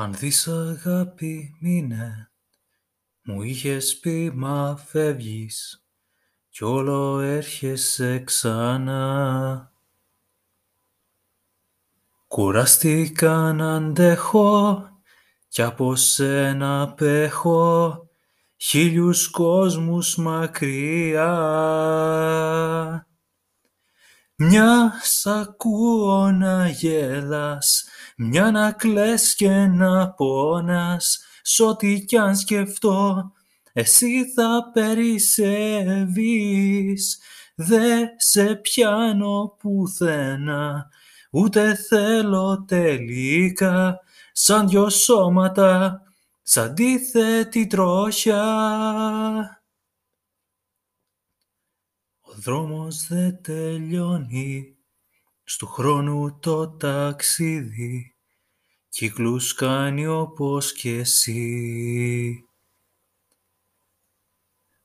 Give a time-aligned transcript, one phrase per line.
[0.00, 2.30] Αν δεις αγάπη μείνε,
[3.22, 5.84] μου είχες πει μα φεύγεις
[6.48, 9.72] κι όλο έρχεσαι ξανά.
[12.28, 14.82] Κουράστηκα να αντέχω
[15.48, 18.08] κι από σένα απέχω
[18.56, 21.34] χίλιους κόσμους μακριά.
[24.40, 27.84] Μιας σ' ακούω να γέλας,
[28.16, 33.32] μια να κλαις και να πόνας, σ' ό,τι κι αν σκεφτώ,
[33.72, 35.98] εσύ θα περισσεύεις.
[37.54, 40.88] Δε σε πιάνω πουθενά,
[41.30, 44.00] ούτε θέλω τελικά,
[44.32, 46.02] σαν δυο σώματα,
[46.42, 48.42] σ' αντίθετη τροχιά.
[52.38, 54.76] Ο δρόμος δεν τελειώνει,
[55.44, 58.14] στου χρόνου το ταξίδι,
[58.88, 62.44] κύκλους κάνει όπως κι εσύ.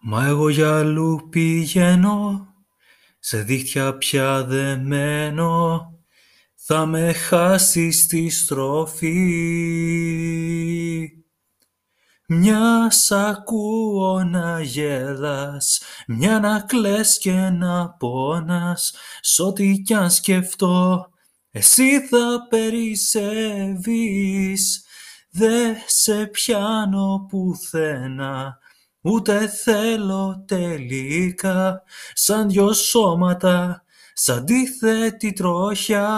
[0.00, 2.46] Μα εγώ για αλλού πηγαίνω,
[3.18, 5.80] σε δίχτυα πια δεμένο,
[6.54, 9.12] θα με χάσεις στη στροφή.
[12.28, 20.10] Μιας σ' ακούω να γέλας, μια να κλαις και να πόνας, σ' ό,τι κι αν
[20.10, 21.08] σκεφτώ,
[21.50, 23.64] εσύ θα περισσεύεις.
[25.30, 28.58] Δε σε πιάνω πουθενά,
[29.00, 36.08] ούτε θέλω τελικά, σαν δυο σώματα, σ' αντίθετη τροχιά.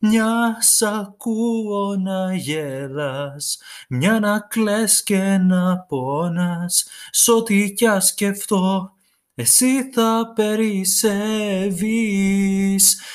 [0.00, 8.02] Μια σ' ακούω να γέλας, μια να κλαις και να πόνας, σ' ό,τι κι αν
[8.02, 8.92] σκεφτώ,
[9.34, 11.80] εσύ θα περισσεύεις.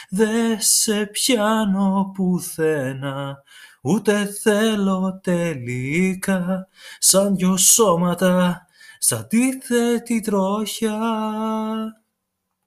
[0.09, 3.43] Δε σε πιάνω πουθενά,
[3.81, 6.67] ούτε θέλω τελικά,
[6.99, 8.65] σαν δυο σώματα,
[8.99, 10.99] σ' αντίθετη τροχιά.